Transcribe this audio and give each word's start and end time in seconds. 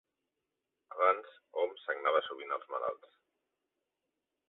Abans 0.95 1.35
hom 1.63 1.77
sagnava 1.83 2.25
sovint 2.31 2.59
els 2.59 2.67
malalts. 2.75 3.17